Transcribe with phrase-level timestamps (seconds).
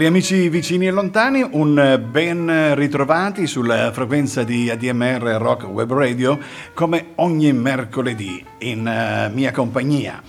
[0.00, 6.38] Cari amici vicini e lontani, un ben ritrovati sulla frequenza di ADMR Rock Web Radio
[6.72, 10.22] come ogni mercoledì in uh, mia compagnia.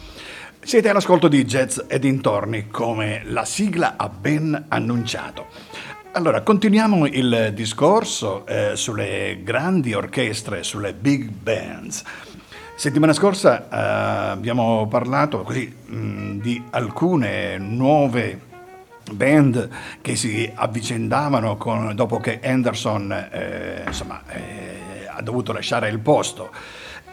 [0.60, 5.46] Siete all'ascolto di Jazz e dintorni come la sigla ha ben annunciato.
[6.12, 12.04] Allora, continuiamo il discorso eh, sulle grandi orchestre, sulle big bands.
[12.76, 18.50] Settimana scorsa eh, abbiamo parlato così mh, di alcune nuove
[19.14, 19.70] band
[20.02, 26.52] che si avvicendavano con, dopo che Anderson eh, insomma, eh, ha dovuto lasciare il posto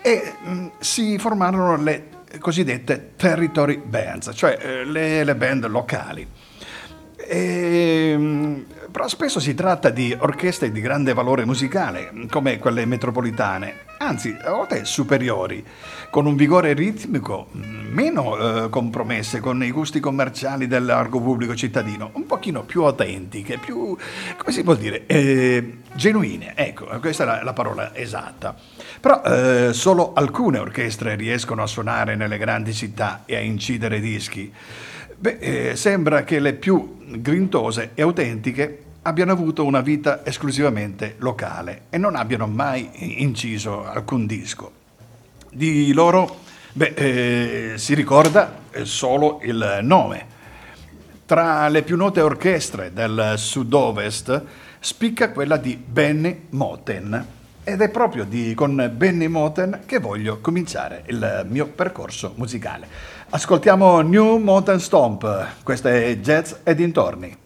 [0.02, 6.26] e mh, si formarono le cosiddette territory bands, cioè eh, le, le, band locali.
[7.16, 8.64] E,
[8.98, 14.50] però spesso si tratta di orchestre di grande valore musicale, come quelle metropolitane, anzi a
[14.50, 15.64] volte superiori,
[16.10, 22.10] con un vigore ritmico meno eh, compromesse con i gusti commerciali del largo pubblico cittadino,
[22.14, 23.96] un pochino più autentiche, più,
[24.36, 28.56] come si può dire, eh, genuine, ecco, questa è la, la parola esatta.
[28.98, 34.52] Però eh, solo alcune orchestre riescono a suonare nelle grandi città e a incidere dischi.
[35.20, 41.82] Beh, eh, sembra che le più grintose e autentiche abbiano avuto una vita esclusivamente locale
[41.88, 44.72] e non abbiano mai inciso alcun disco.
[45.50, 46.40] Di loro
[46.74, 50.36] beh, eh, si ricorda solo il nome.
[51.24, 54.42] Tra le più note orchestre del sud-ovest
[54.78, 57.26] spicca quella di Benny Moten
[57.64, 62.86] ed è proprio di, con Benny Moten che voglio cominciare il mio percorso musicale.
[63.30, 67.36] Ascoltiamo New Mountain Stomp, questo è Jazz e dintorni.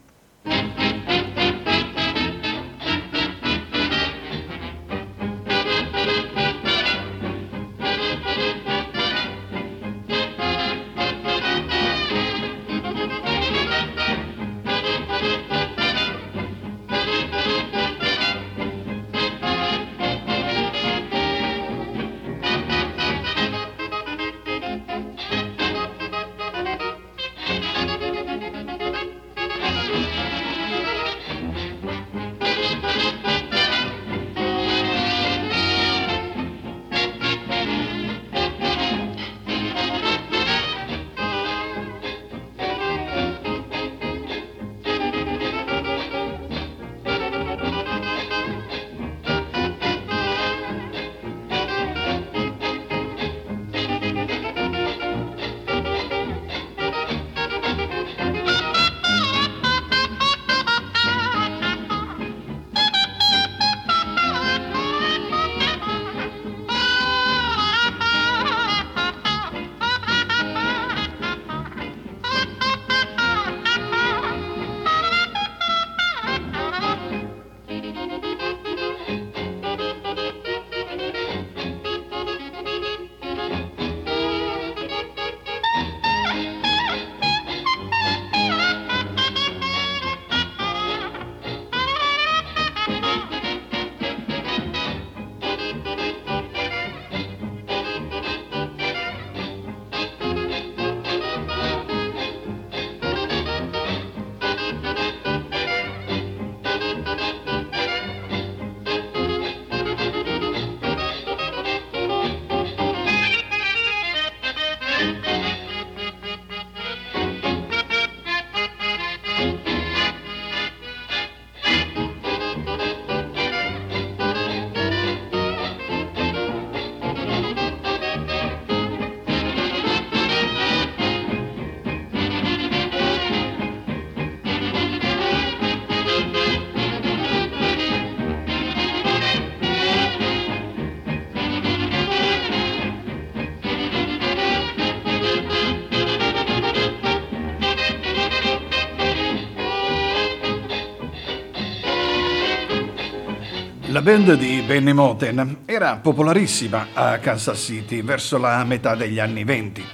[154.03, 159.45] La band di Benny Moten era popolarissima a Kansas City verso la metà degli anni
[159.45, 159.85] venti.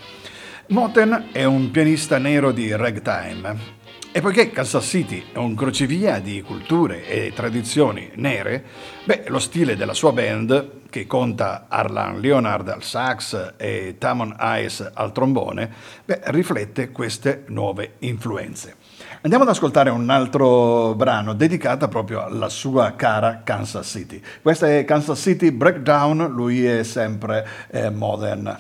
[0.69, 3.77] Moten è un pianista nero di ragtime.
[4.11, 8.65] E poiché Kansas City è un crocevia di culture e tradizioni nere,
[9.05, 14.91] beh, lo stile della sua band, che conta Arlan Leonard al sax e Tamon Ice
[14.91, 15.71] al trombone,
[16.07, 18.88] beh, riflette queste nuove influenze.
[19.21, 24.23] Andiamo ad ascoltare un altro brano dedicato proprio alla sua cara Kansas City.
[24.41, 28.57] Questa è Kansas City Breakdown, lui è sempre eh, modern.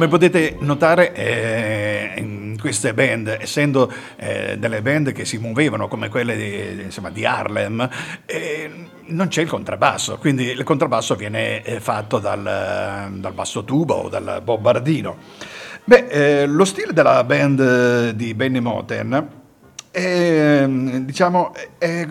[0.00, 6.36] Come potete notare, eh, queste band, essendo eh, delle band che si muovevano come quelle
[6.36, 7.86] di, insomma, di Harlem,
[8.24, 8.70] eh,
[9.08, 14.08] non c'è il contrabbasso, quindi il contrabbasso viene eh, fatto dal, dal basso tubo o
[14.08, 15.18] dal bombardino.
[15.84, 19.28] Beh, eh, lo stile della band di Benny Moten
[19.90, 22.06] è, diciamo, è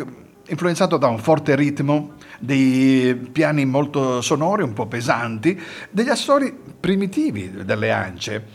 [0.49, 5.59] influenzato da un forte ritmo, dei piani molto sonori, un po' pesanti,
[5.89, 8.45] degli assoli primitivi delle ance,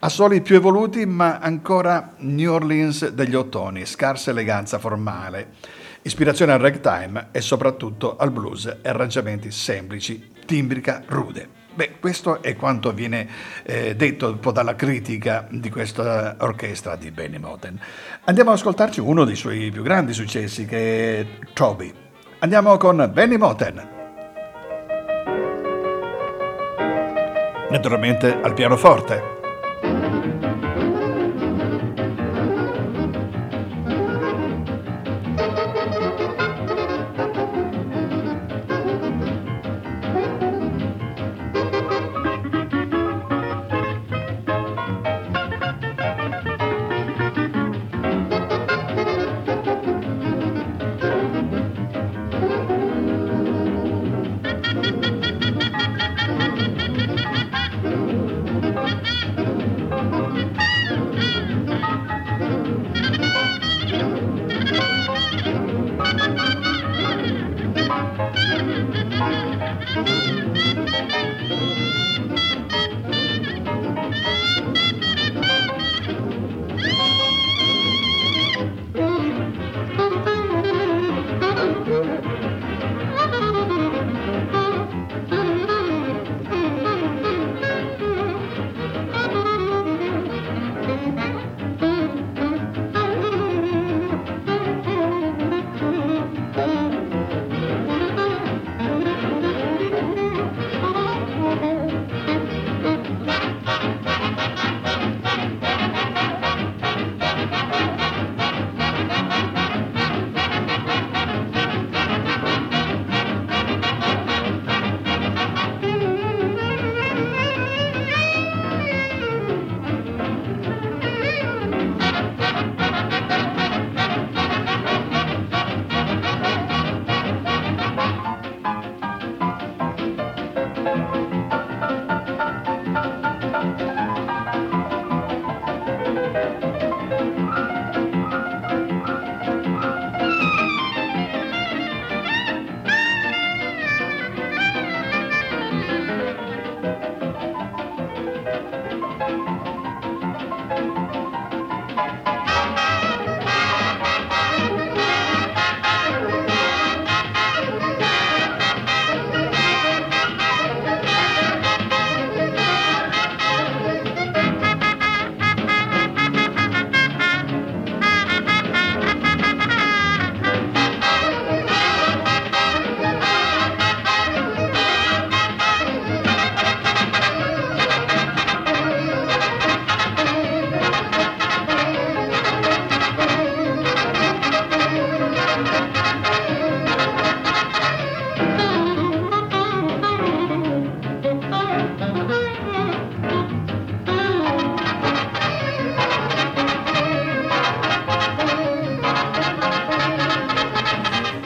[0.00, 5.52] assoli più evoluti ma ancora New Orleans degli ottoni, scarsa eleganza formale,
[6.02, 11.63] ispirazione al ragtime e soprattutto al blues arrangiamenti semplici, timbrica rude.
[11.74, 13.28] Beh, questo è quanto viene
[13.64, 17.80] eh, detto un po' dalla critica di questa orchestra di Benny Moten.
[18.24, 21.92] Andiamo ad ascoltarci uno dei suoi più grandi successi, che è Toby.
[22.38, 23.88] Andiamo con Benny Moten.
[27.70, 29.43] Naturalmente al pianoforte.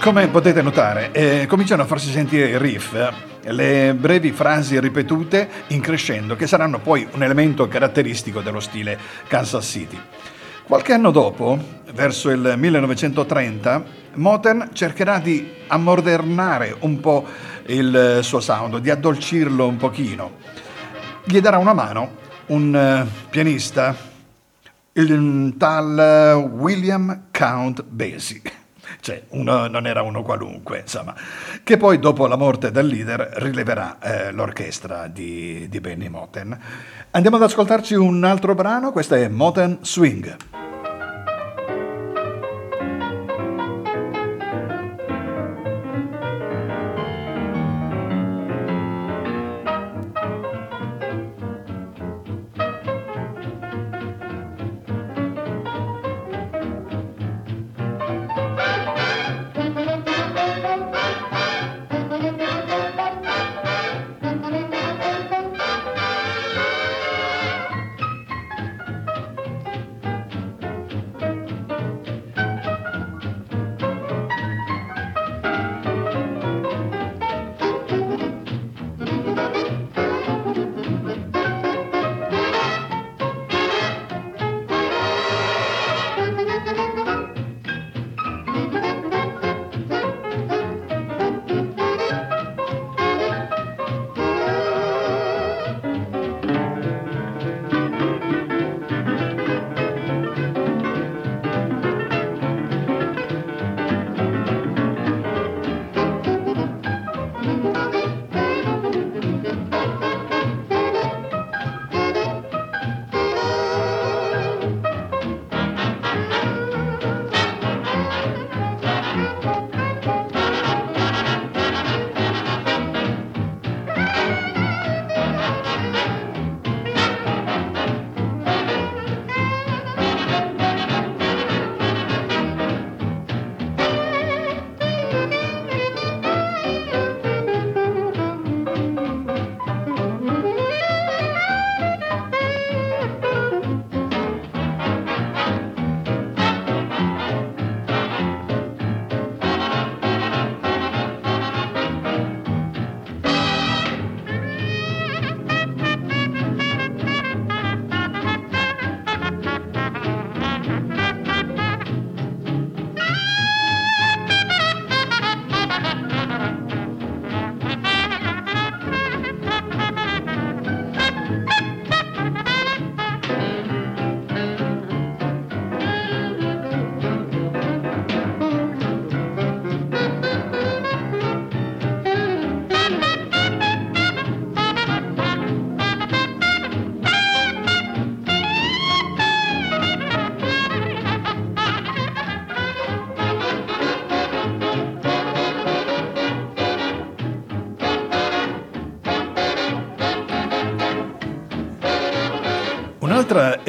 [0.09, 5.47] Come potete notare, eh, cominciano a farsi sentire i riff, eh, le brevi frasi ripetute
[5.67, 10.01] in crescendo, che saranno poi un elemento caratteristico dello stile Kansas City.
[10.63, 11.59] Qualche anno dopo,
[11.93, 13.85] verso il 1930,
[14.15, 17.27] Moten cercherà di ammodernare un po'
[17.67, 20.37] il suo sound, di addolcirlo un pochino.
[21.25, 23.95] Gli darà una mano un uh, pianista,
[24.93, 28.58] il tal William Count Basie
[29.01, 31.15] cioè uno, non era uno qualunque, insomma,
[31.63, 36.59] che poi dopo la morte del leader rileverà eh, l'orchestra di, di Benny Moten.
[37.11, 40.68] Andiamo ad ascoltarci un altro brano, questo è Moten Swing.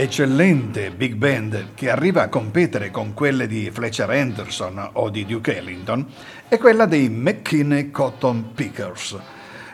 [0.10, 5.56] Eccellente big band che arriva a competere con quelle di Fletcher Anderson o di Duke
[5.56, 6.04] Ellington
[6.48, 9.16] è quella dei McKinney Cotton Pickers,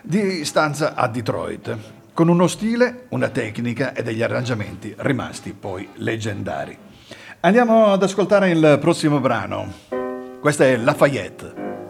[0.02, 1.78] di stanza a Detroit,
[2.12, 6.76] con uno stile, una tecnica e degli arrangiamenti rimasti poi leggendari.
[7.40, 9.72] Andiamo ad ascoltare il prossimo brano.
[10.38, 11.85] Questa è Lafayette.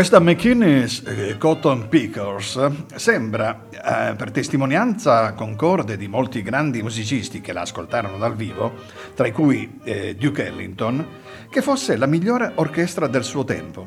[0.00, 7.52] Questa McKinney's eh, Cotton Pickers sembra, eh, per testimonianza concorde di molti grandi musicisti che
[7.52, 8.72] la ascoltarono dal vivo,
[9.14, 11.06] tra cui eh, Duke Ellington,
[11.50, 13.86] che fosse la migliore orchestra del suo tempo.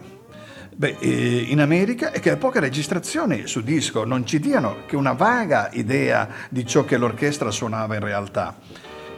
[0.76, 5.14] Beh, eh, in America è che poche registrazioni su disco non ci diano che una
[5.14, 8.58] vaga idea di ciò che l'orchestra suonava in realtà.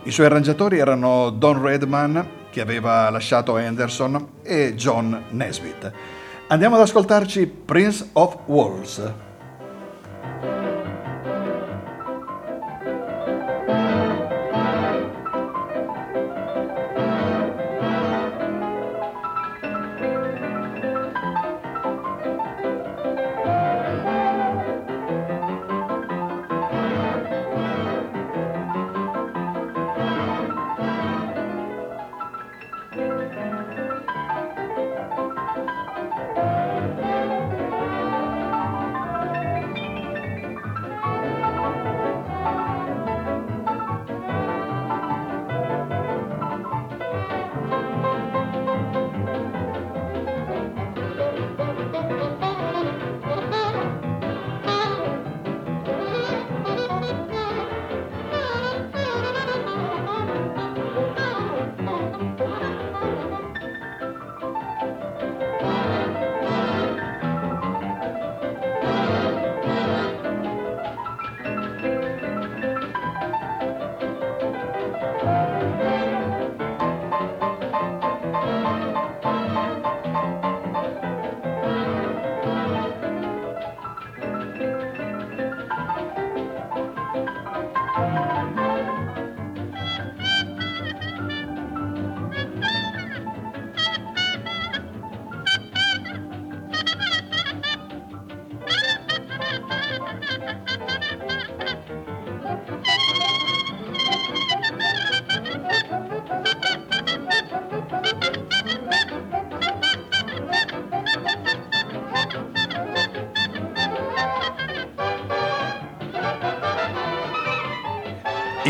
[0.04, 5.92] I suoi arrangiatori erano Don Redman, che aveva lasciato Anderson, e John Nesbitt.
[6.48, 9.02] Andiamo ad ascoltarci Prince of Walls.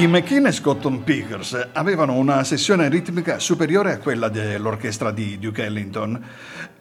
[0.05, 6.23] I McKinney Cotton Pickers avevano una sessione ritmica superiore a quella dell'orchestra di Duke Ellington,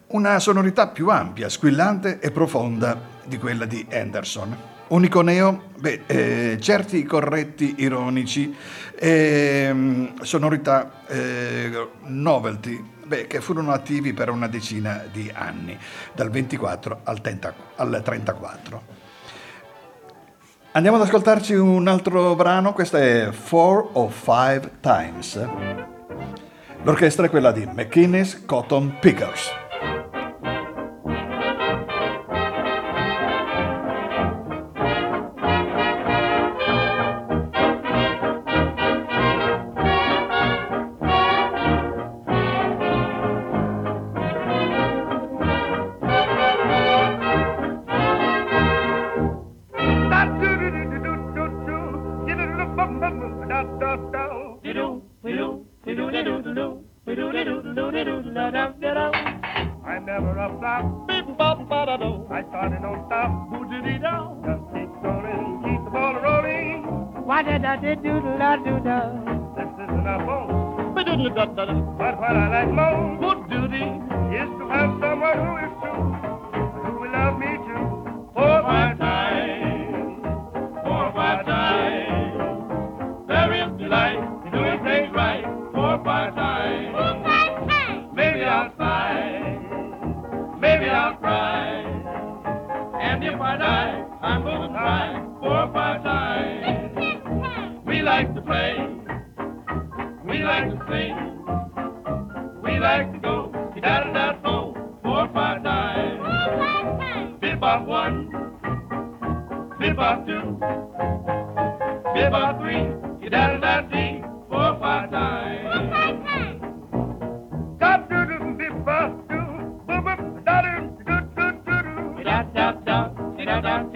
[0.08, 4.54] una sonorità più ampia, squillante e profonda di quella di Anderson.
[4.88, 5.70] Unico neo?
[5.78, 8.54] Beh, eh, certi corretti ironici
[8.94, 15.78] e mm, sonorità eh, novelty beh, che furono attivi per una decina di anni,
[16.12, 19.03] dal 24 al, 30, al 34.
[20.76, 25.48] Andiamo ad ascoltarci un altro brano, questo è Four or Five Times.
[26.82, 29.63] L'orchestra è quella di McKinney's Cotton Pickers.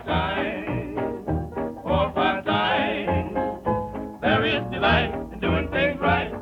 [0.06, 0.96] time.
[1.84, 2.12] Four
[2.46, 3.34] time.
[4.22, 6.34] There delight in doing things right.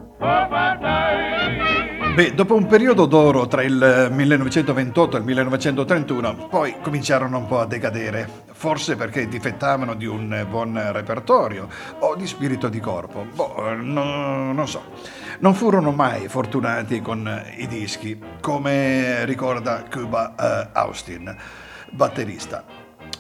[2.16, 7.60] Beh, dopo un periodo d'oro tra il 1928 e il 1931, poi cominciarono un po'
[7.60, 8.30] a decadere
[8.66, 13.24] forse perché difettavano di un buon repertorio o di spirito di corpo.
[13.32, 14.86] Boh, no, non so.
[15.38, 21.38] Non furono mai fortunati con i dischi, come ricorda Cuba uh, Austin,
[21.92, 22.66] batterista.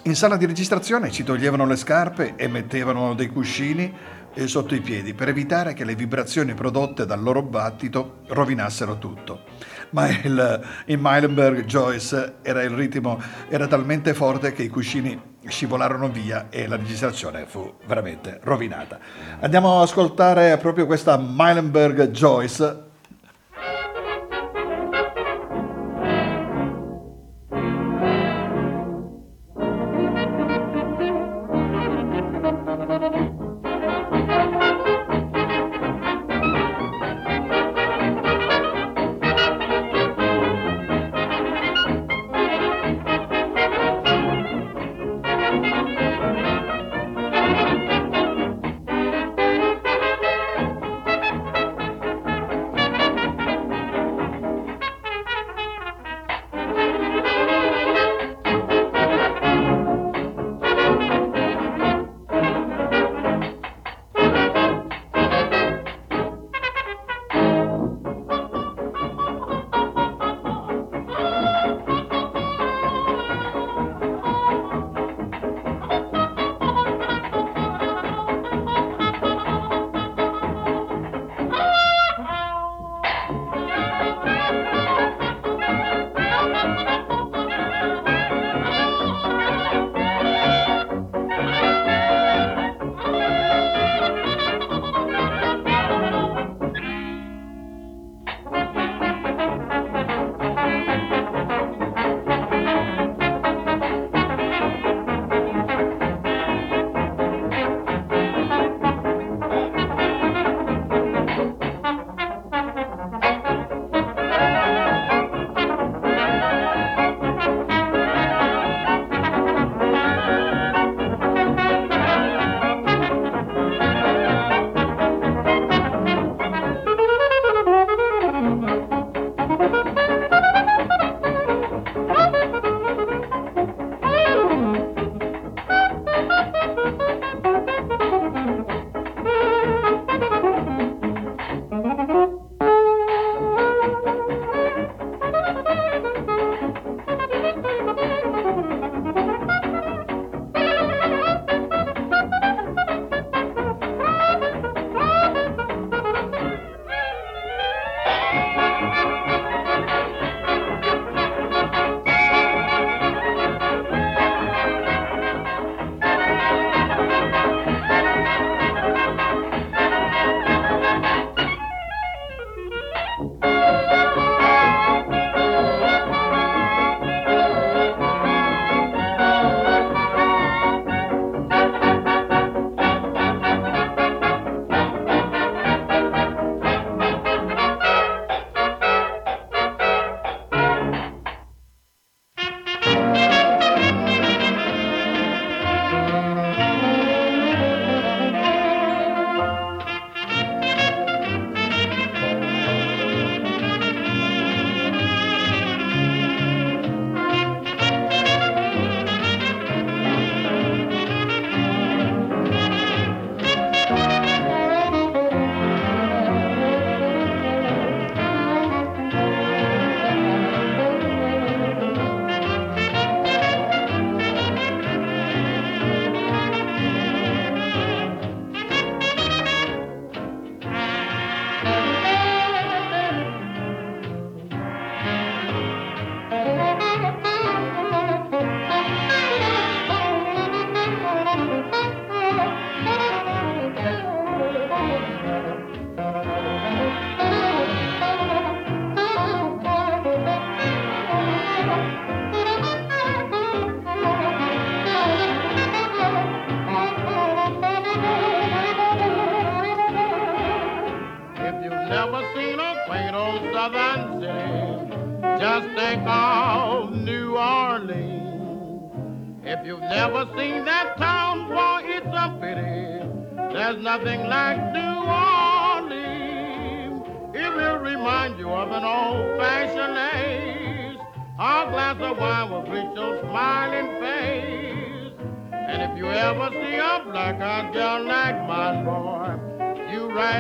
[0.06, 3.94] In sala di registrazione ci toglievano le scarpe e mettevano dei cuscini
[4.46, 9.44] sotto i piedi per evitare che le vibrazioni prodotte dal loro battito rovinassero tutto.
[9.92, 16.10] Ma il, in Meilenberg Joyce era il ritmo era talmente forte che i cuscini scivolarono
[16.10, 19.00] via e la registrazione fu veramente rovinata.
[19.40, 22.85] Andiamo ad ascoltare proprio questa Meilenberg Joyce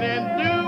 [0.03, 0.64] you ride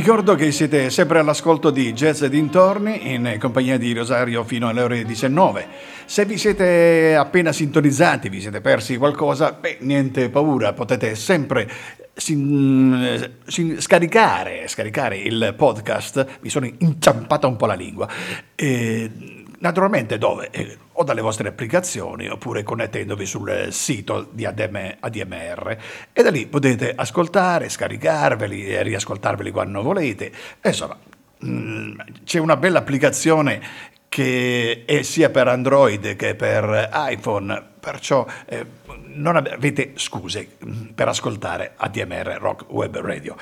[0.00, 5.04] ricordo che siete sempre all'ascolto di Jazz dintorni in compagnia di Rosario fino alle ore
[5.04, 5.66] 19.
[6.06, 11.70] Se vi siete appena sintonizzati, vi siete persi qualcosa, beh, niente paura, potete sempre
[12.14, 16.38] sin, sin, scaricare, scaricare, il podcast.
[16.40, 18.08] Mi sono inciampata un po' la lingua.
[18.54, 20.50] E, naturalmente dove?
[20.50, 25.78] Eh, o dalle vostre applicazioni oppure connettendovi sul sito di ADMR
[26.12, 30.30] e da lì potete ascoltare, scaricarveli e riascoltarveli quando volete.
[30.62, 30.98] Insomma,
[31.44, 38.66] mm, c'è una bella applicazione che è sia per Android che per iPhone, perciò eh,
[39.14, 43.36] non avete scuse mm, per ascoltare ADMR Rock Web Radio.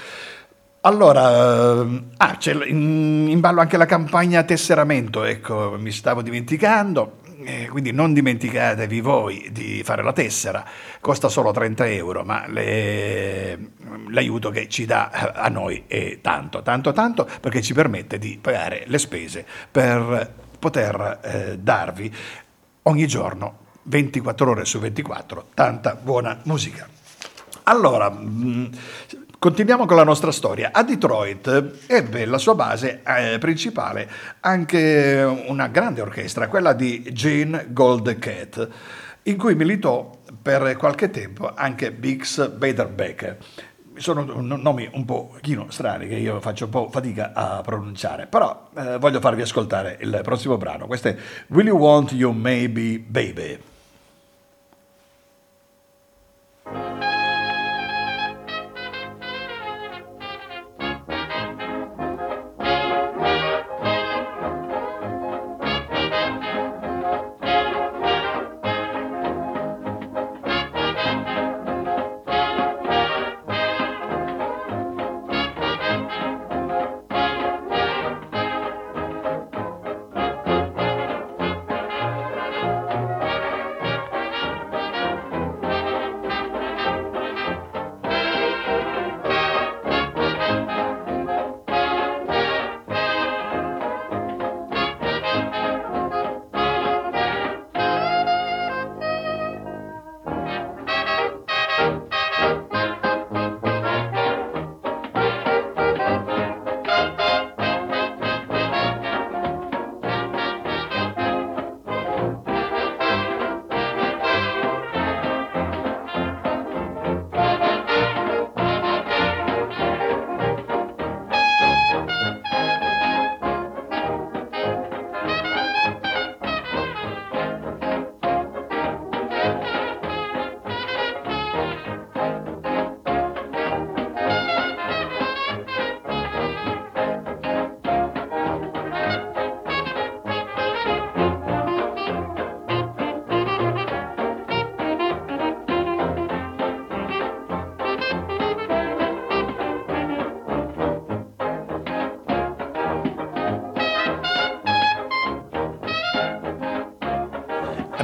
[0.89, 7.19] Allora, ah, c'è in, in ballo anche la campagna tesseramento, ecco, mi stavo dimenticando.
[7.45, 10.65] Eh, quindi non dimenticatevi voi di fare la tessera,
[11.01, 13.73] costa solo 30 euro, ma le,
[14.09, 18.85] l'aiuto che ci dà a noi è tanto, tanto, tanto, perché ci permette di pagare
[18.87, 22.15] le spese per poter eh, darvi
[22.85, 26.89] ogni giorno, 24 ore su 24, tanta buona musica.
[27.65, 28.71] Allora, mh,
[29.41, 30.71] Continuiamo con la nostra storia.
[30.73, 37.69] A Detroit ebbe la sua base eh, principale anche una grande orchestra, quella di Gene
[37.69, 38.69] Goldcat,
[39.23, 40.11] in cui militò
[40.43, 43.39] per qualche tempo anche Bix Beiderbecke.
[43.95, 45.37] Sono nomi un po'
[45.69, 50.19] strani che io faccio un po' fatica a pronunciare, però eh, voglio farvi ascoltare il
[50.25, 50.89] prossimo brano.
[50.89, 51.17] Questo è
[51.51, 53.59] Will You Want You Maybe Baby?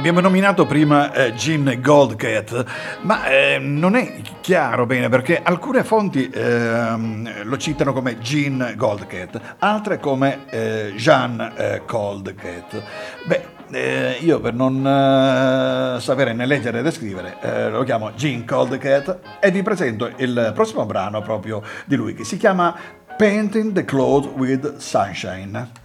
[0.05, 2.65] Abbiamo nominato prima eh, Gene Goldcat,
[3.01, 6.93] ma eh, non è chiaro bene perché alcune fonti eh,
[7.41, 12.83] lo citano come Gene Goldcat, altre come eh, Jean eh, Goldcat.
[13.25, 18.45] Beh, eh, io per non eh, sapere né leggere né scrivere eh, lo chiamo Gene
[18.45, 22.75] Coldcat e vi presento il prossimo brano proprio di lui che si chiama
[23.17, 25.84] Painting the Clothes with Sunshine.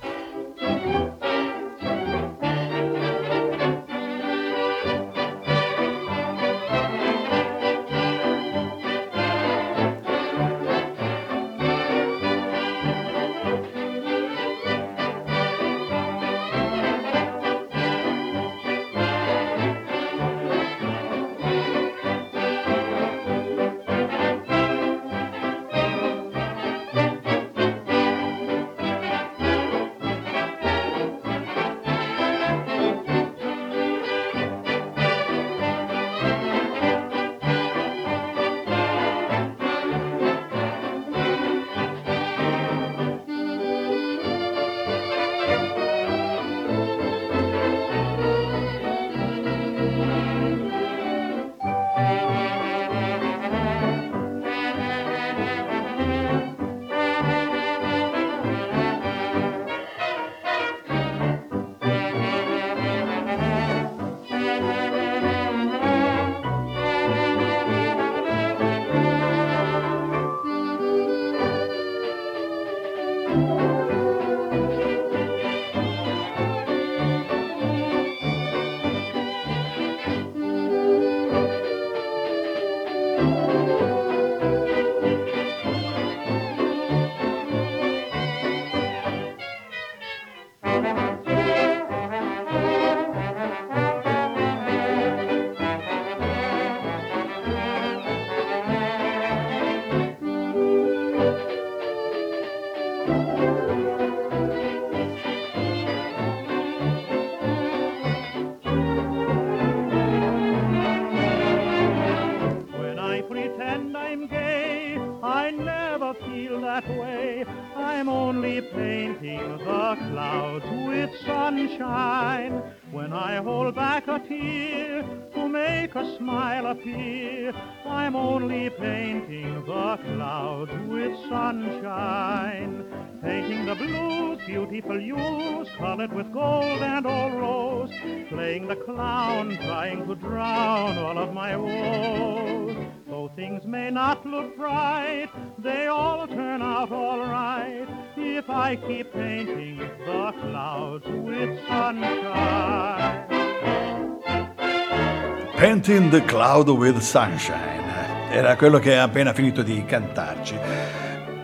[155.80, 160.54] Painting the Cloud with Sunshine era quello che ha appena finito di cantarci.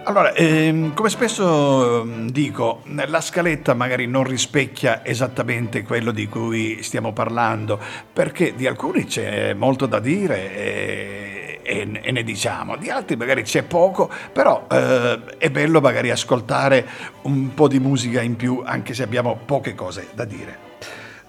[0.02, 6.82] Allora, ehm, come spesso ehm, dico, la scaletta magari non rispecchia esattamente quello di cui
[6.82, 7.80] stiamo parlando,
[8.12, 10.54] perché di alcuni c'è molto da dire.
[10.54, 16.10] E e, e ne diciamo, di altri magari c'è poco, però eh, è bello magari
[16.10, 16.86] ascoltare
[17.22, 20.64] un po' di musica in più anche se abbiamo poche cose da dire.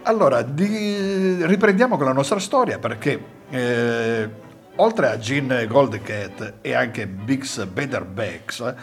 [0.08, 4.30] Allora, di, riprendiamo con la nostra storia perché eh,
[4.76, 8.74] oltre a Gene Goldcat e anche Bix Bederbecks,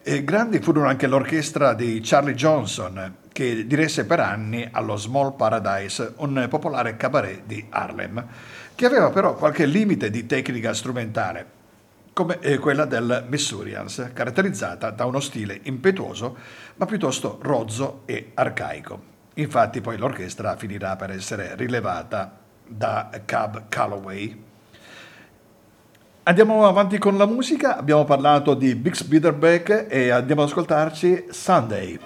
[0.00, 6.12] eh, grandi furono anche l'orchestra di Charlie Johnson che diresse per anni allo Small Paradise,
[6.18, 8.24] un popolare cabaret di Harlem
[8.76, 11.46] che aveva però qualche limite di tecnica strumentale,
[12.12, 16.36] come quella del Missourians, caratterizzata da uno stile impetuoso
[16.76, 19.13] ma piuttosto rozzo e arcaico.
[19.34, 24.42] Infatti poi l'orchestra finirà per essere rilevata da Cab Calloway.
[26.26, 31.98] Andiamo avanti con la musica, abbiamo parlato di Bix Biederbeck e andiamo ad ascoltarci Sunday.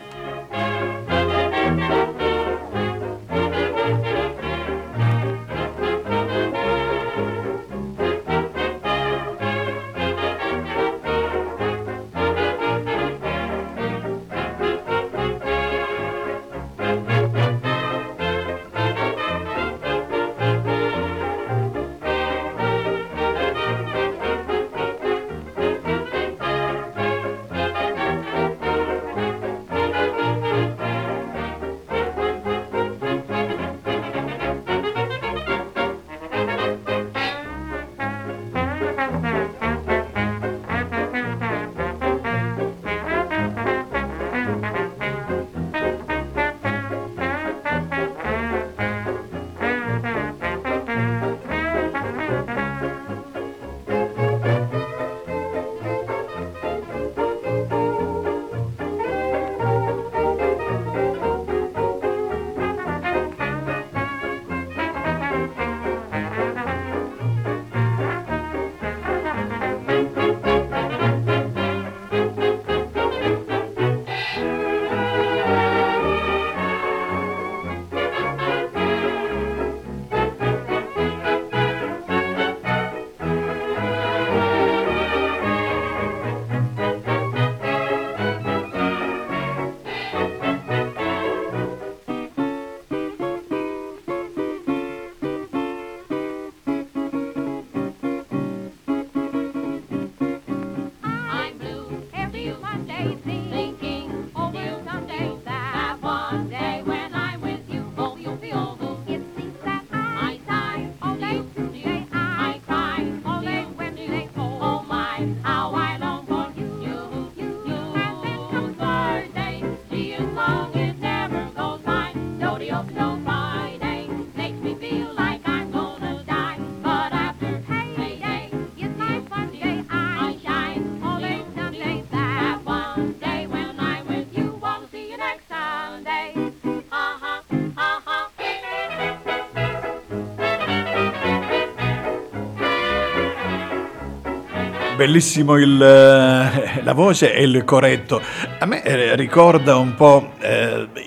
[144.98, 148.20] Bellissimo il, eh, la voce e il corretto.
[148.58, 150.32] A me eh, ricorda un po'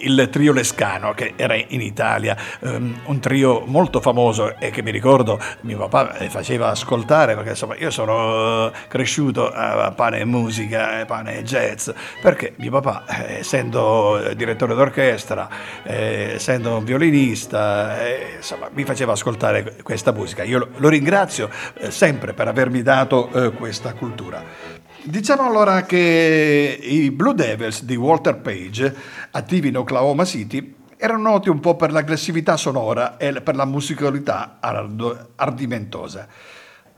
[0.04, 4.91] il trio Lescano che era in Italia, um, un trio molto famoso e che mi
[4.91, 11.04] ricordo mio papà faceva ascoltare perché insomma io sono eh, cresciuto a pane e musica,
[11.06, 11.89] pane e jazz,
[12.22, 15.49] perché mio papà eh, essendo direttore d'orchestra,
[15.84, 17.97] eh, essendo un violinista,
[18.38, 20.43] insomma mi faceva ascoltare questa musica.
[20.43, 21.49] Io lo, ringrazio
[21.88, 24.80] sempre per avermi dato questa cultura.
[25.04, 28.95] Diciamo allora che i Blue Devils di Walter Page,
[29.32, 34.60] attivi in Oklahoma City, erano noti un po' per l'aggressività sonora e per la musicalità
[34.60, 36.28] ardimentosa.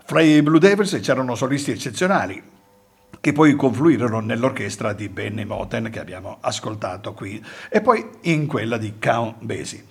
[0.03, 2.43] Fra i Blue Devils c'erano solisti eccezionali,
[3.21, 8.77] che poi confluirono nell'orchestra di Benny Moten che abbiamo ascoltato qui e poi in quella
[8.77, 9.85] di Count Basie.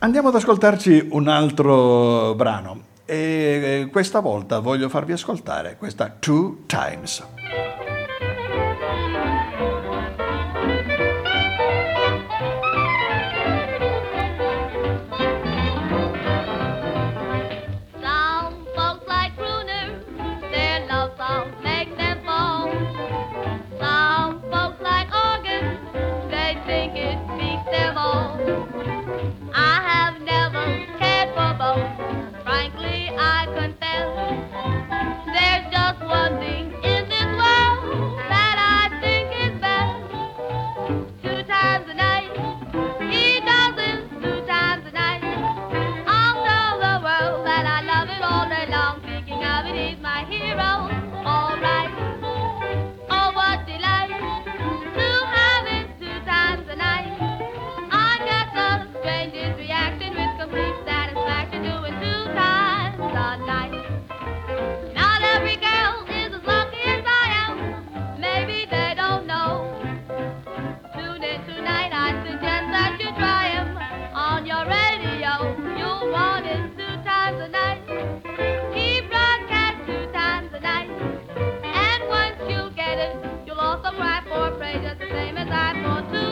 [0.00, 7.97] Andiamo ad ascoltarci un altro brano e questa volta voglio farvi ascoltare questa Two Times.
[36.28, 36.67] Sunday.
[77.52, 77.78] right
[84.28, 86.27] for praise just the same as I thought too.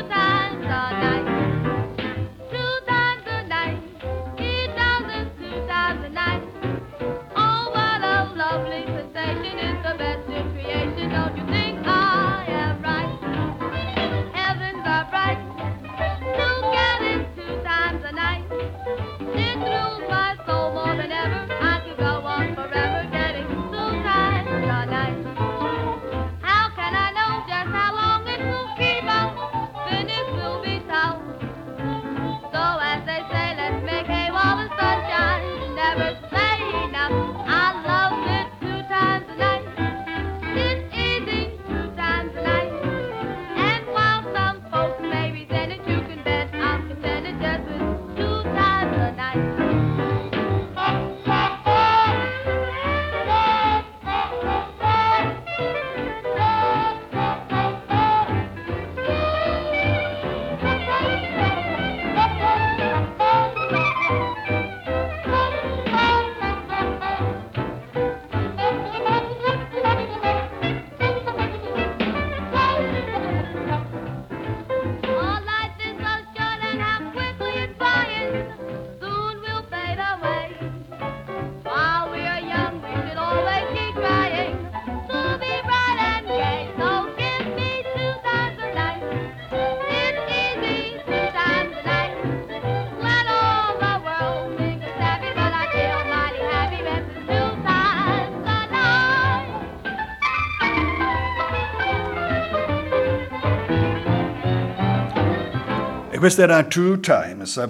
[106.18, 107.62] Questa era Two Times.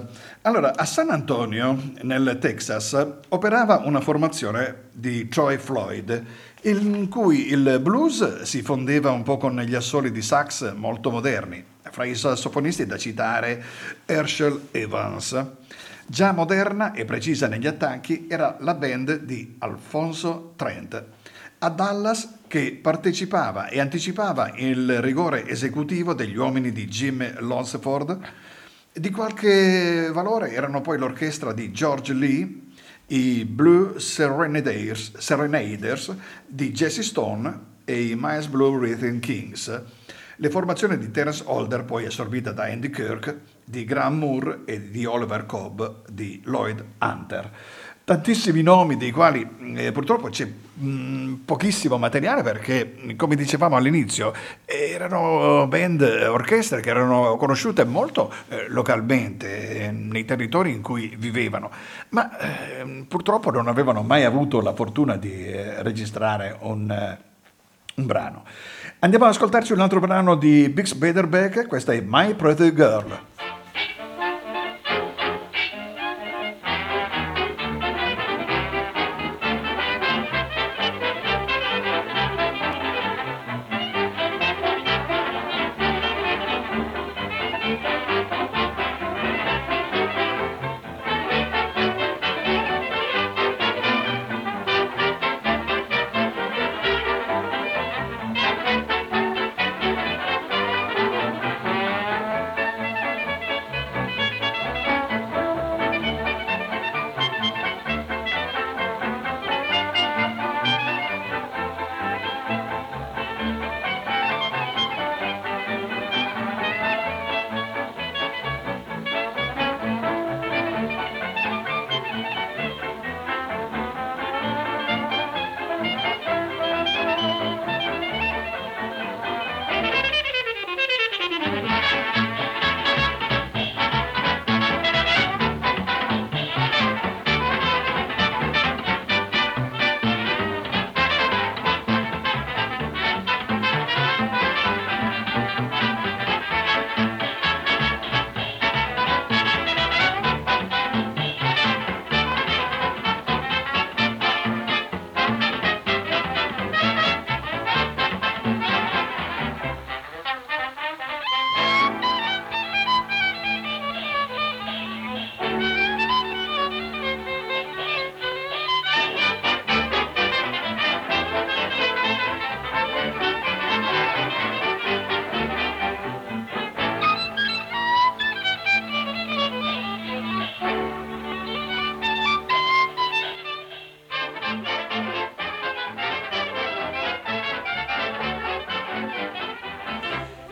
[0.43, 6.23] Allora, a San Antonio, nel Texas, operava una formazione di Troy Floyd,
[6.61, 11.63] in cui il blues si fondeva un po' con gli assoli di sax molto moderni.
[11.91, 13.63] Fra i sassofonisti da citare
[14.05, 15.45] Herschel Evans.
[16.05, 21.16] Già moderna e precisa negli attacchi era la band di Alfonso Trent.
[21.59, 28.19] A Dallas che partecipava e anticipava il rigore esecutivo degli uomini di Jim Lonsford,
[28.93, 32.59] di qualche valore erano poi l'orchestra di George Lee,
[33.07, 39.81] i Blue Serenaders, Serenaders di Jesse Stone e i Miles Blue Rhythm Kings.
[40.35, 45.05] Le formazioni di Terence Holder, poi assorbita da Andy Kirk, di Graham Moore e di
[45.05, 47.51] Oliver Cobb di Lloyd Hunter.
[48.03, 50.47] tantissimi nomi dei quali eh, purtroppo c'è
[50.77, 54.33] mh, pochissimo materiale perché, come dicevamo all'inizio,
[54.65, 61.71] erano band, orchestre che erano conosciute molto eh, localmente eh, nei territori in cui vivevano,
[62.09, 67.17] ma ehm, purtroppo non avevano mai avuto la fortuna di eh, registrare un, eh,
[67.95, 68.43] un brano.
[68.99, 73.36] Andiamo ad ascoltarci un altro brano di Bix Beiderbecke, questa è My Pretty Girl.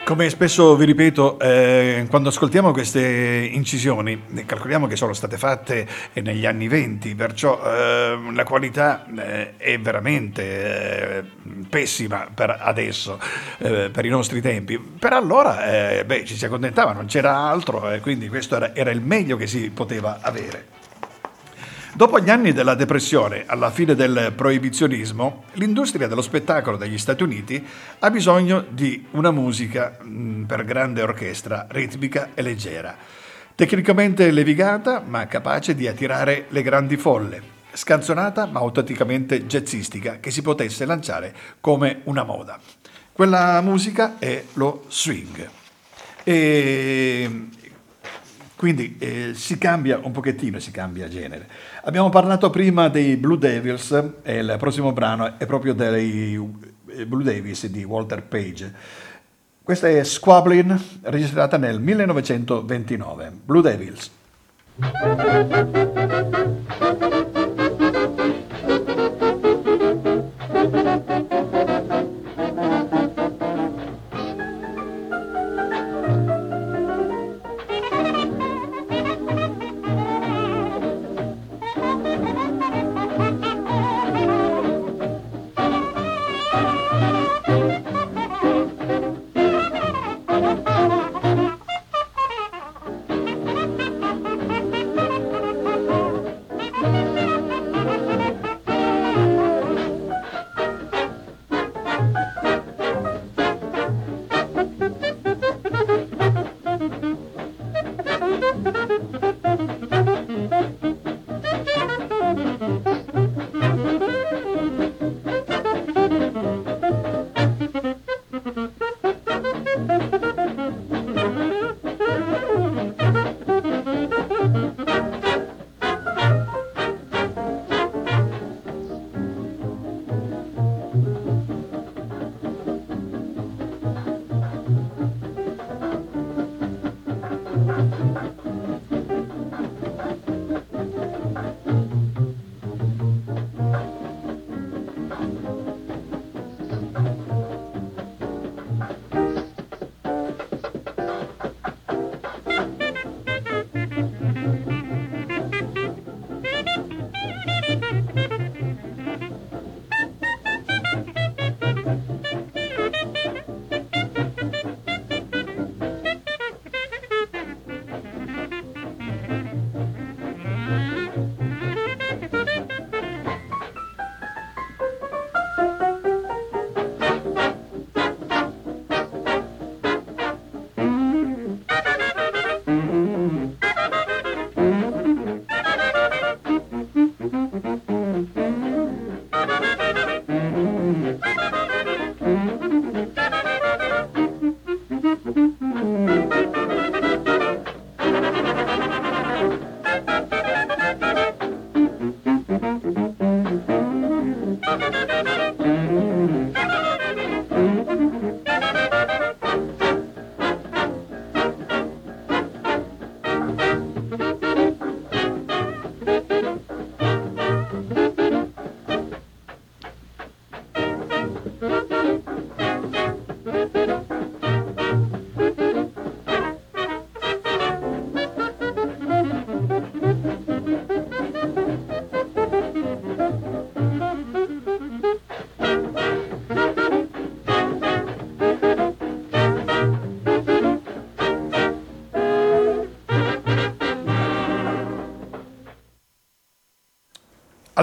[0.05, 6.45] Come spesso vi ripeto, eh, quando ascoltiamo queste incisioni, calcoliamo che sono state fatte negli
[6.45, 11.23] anni 20, perciò eh, la qualità eh, è veramente eh,
[11.67, 13.19] pessima per adesso,
[13.57, 14.77] eh, per i nostri tempi.
[14.77, 19.01] Per allora eh, beh, ci si accontentava, non c'era altro, quindi questo era, era il
[19.01, 20.74] meglio che si poteva avere.
[21.95, 27.65] Dopo gli anni della depressione, alla fine del proibizionismo, l'industria dello spettacolo degli Stati Uniti
[27.99, 32.97] ha bisogno di una musica mm, per grande orchestra, ritmica e leggera,
[33.55, 37.41] tecnicamente levigata ma capace di attirare le grandi folle,
[37.71, 42.59] scanzonata ma autenticamente jazzistica che si potesse lanciare come una moda.
[43.13, 45.49] Quella musica è lo swing.
[46.25, 47.47] E
[48.55, 51.47] quindi eh, si cambia un pochettino, si cambia genere.
[51.83, 53.91] Abbiamo parlato prima dei Blue Devils
[54.23, 56.39] e il prossimo brano è proprio dei
[56.87, 58.73] eh, Blue Devils di Walter Page.
[59.61, 63.31] Questa è Squablin, registrata nel 1929.
[63.43, 64.11] Blue Devils.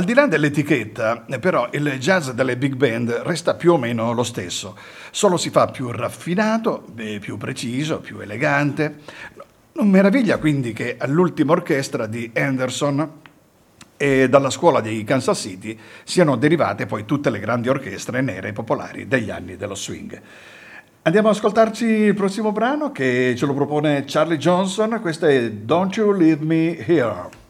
[0.03, 4.25] Al di là dell'etichetta, però, il jazz delle big band resta più o meno lo
[4.25, 4.77] stesso,
[5.13, 6.85] solo si fa più raffinato,
[7.21, 8.99] più preciso, più elegante.
[9.75, 13.21] Non meraviglia quindi che all'ultima orchestra di Anderson
[13.97, 19.07] e dalla scuola di Kansas City siano derivate poi tutte le grandi orchestre nere popolari
[19.07, 20.21] degli anni dello swing.
[21.03, 25.95] Andiamo ad ascoltarci il prossimo brano che ce lo propone Charlie Johnson, questo è Don't
[25.95, 27.41] You Leave Me Here.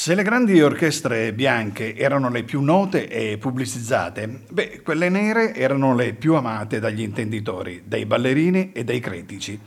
[0.00, 5.94] Se le grandi orchestre bianche erano le più note e pubblicizzate, beh, quelle nere erano
[5.94, 9.60] le più amate dagli intenditori, dai ballerini e dai critici.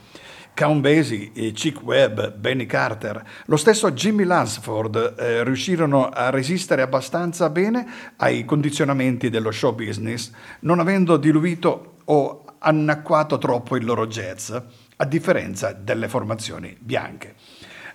[0.56, 7.52] Count Basie, Chick Webb, Benny Carter, lo stesso Jimmy Lansford eh, riuscirono a resistere abbastanza
[7.52, 10.32] bene ai condizionamenti dello show business,
[10.62, 14.52] non avendo diluito o annacquato troppo il loro jazz,
[14.96, 17.36] a differenza delle formazioni bianche.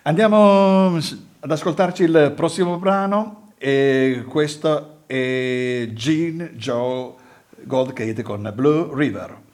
[0.08, 7.12] Andiamo ad ascoltarci il prossimo brano e questo è Gene Joe
[7.64, 9.47] Goldcate con Blue River.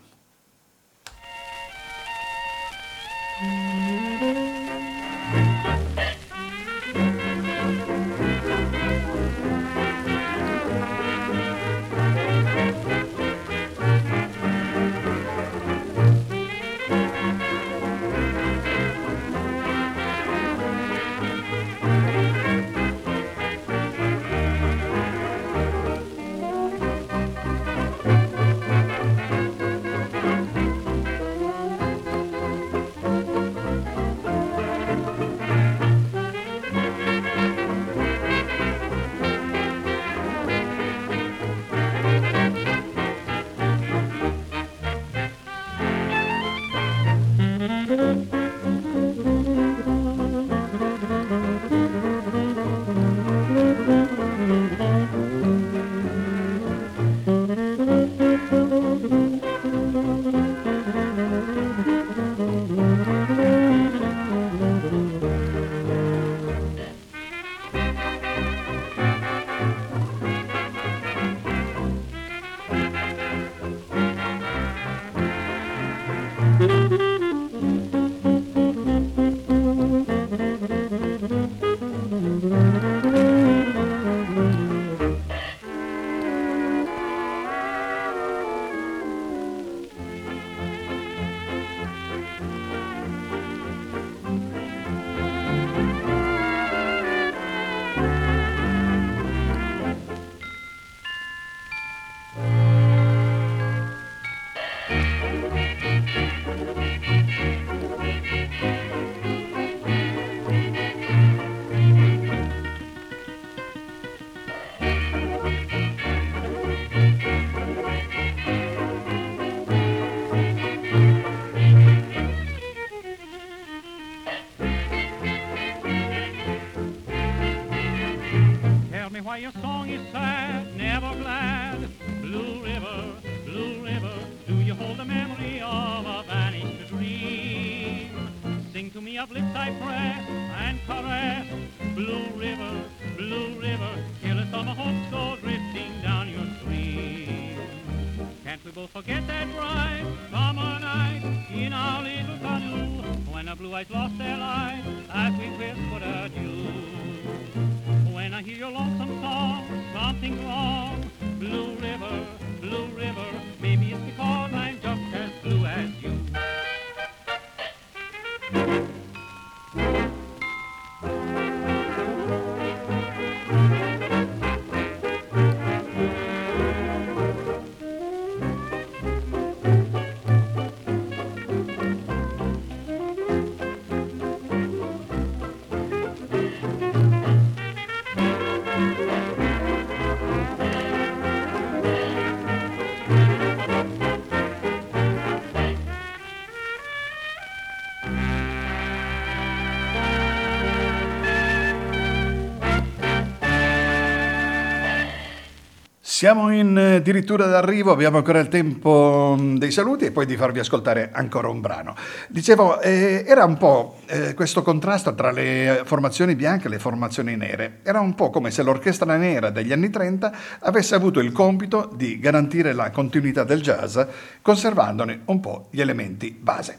[206.25, 210.39] Siamo in eh, addirittura d'arrivo, abbiamo ancora il tempo mm, dei saluti e poi di
[210.39, 211.95] farvi ascoltare ancora un brano.
[212.29, 217.37] Dicevo, eh, era un po' eh, questo contrasto tra le formazioni bianche e le formazioni
[217.37, 217.81] nere.
[217.83, 222.19] Era un po' come se l'orchestra nera degli anni 30 avesse avuto il compito di
[222.19, 224.01] garantire la continuità del jazz,
[224.41, 226.79] conservandone un po' gli elementi base.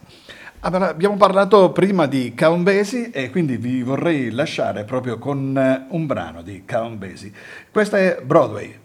[0.61, 5.85] Allora, abbiamo parlato prima di Count Basie e quindi vi vorrei lasciare proprio con eh,
[5.89, 7.31] un brano di Count Basie.
[7.69, 8.84] Questa è Broadway.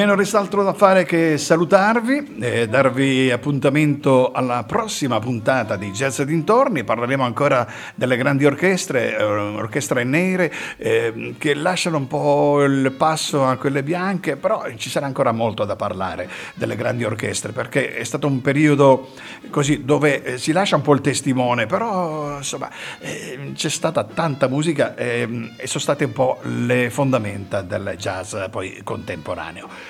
[0.00, 5.90] me non resta altro da fare che salutarvi e darvi appuntamento alla prossima puntata di
[5.90, 6.84] Jazz Dintorni.
[6.84, 13.44] Parleremo ancora delle grandi orchestre, eh, orchestre nere, eh, che lasciano un po' il passo
[13.44, 18.04] a quelle bianche, però ci sarà ancora molto da parlare delle grandi orchestre, perché è
[18.04, 19.10] stato un periodo
[19.50, 22.70] così dove eh, si lascia un po' il testimone, però insomma
[23.00, 28.34] eh, c'è stata tanta musica ehm, e sono state un po' le fondamenta del jazz
[28.50, 29.89] poi contemporaneo.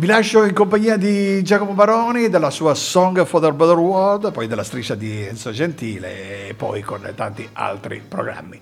[0.00, 4.46] Vi lascio in compagnia di Giacomo Baroni, della sua Song for the Better World, poi
[4.46, 8.58] della striscia di Enzo Gentile e poi con tanti altri programmi.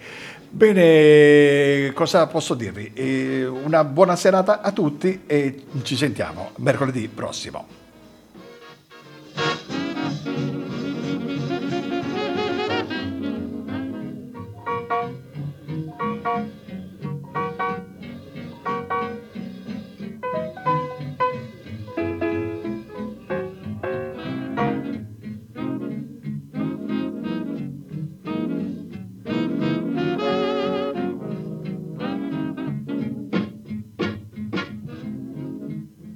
[0.50, 2.90] Bene, cosa posso dirvi?
[2.92, 7.77] Eh, una buona serata a tutti e ci sentiamo mercoledì prossimo.